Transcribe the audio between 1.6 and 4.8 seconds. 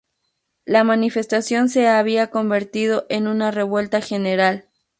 se había convertido en una revuelta general.